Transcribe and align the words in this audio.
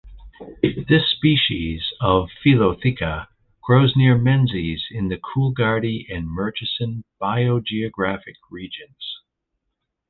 This 0.63 1.07
species 1.11 1.93
of 2.01 2.29
philotheca 2.43 3.27
grows 3.61 3.95
near 3.95 4.17
Menzies 4.17 4.83
in 4.89 5.09
the 5.09 5.17
Coolgardie 5.19 6.07
and 6.09 6.27
Murchison 6.27 7.03
biogeographic 7.21 8.33
regions. 8.49 9.21